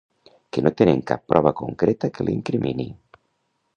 [0.55, 2.89] Que no tenen cap prova concreta que l'incrimini.